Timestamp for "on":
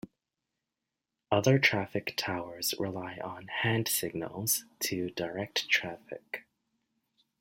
3.19-3.49